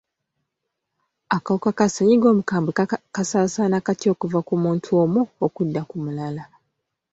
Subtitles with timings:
[1.35, 2.71] Akawuka ka ssenyiga omukambwe
[3.15, 6.43] kasaasaana katya okuva ku muntu omu okudda ku mulala?